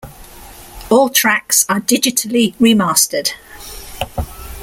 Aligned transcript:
All 0.89 1.09
tracks 1.09 1.63
are 1.69 1.79
digitally 1.79 2.55
remastered. 2.55 3.33